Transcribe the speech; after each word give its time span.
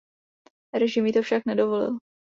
Režim 0.73 1.05
jí 1.05 1.13
to 1.13 1.21
však 1.21 1.45
nedovolil. 1.45 1.97